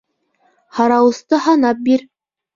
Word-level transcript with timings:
Һарауысты 0.77 1.41
һанап 1.49 1.85
бир 1.91 2.09